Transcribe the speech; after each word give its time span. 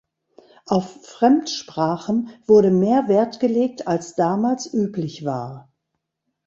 Auf 0.65 1.05
Fremdsprachen 1.05 2.29
wurde 2.47 2.71
mehr 2.71 3.07
Wert 3.07 3.39
gelegt 3.39 3.87
als 3.87 4.15
damals 4.15 4.65
üblich 4.73 5.25
war. 5.25 5.71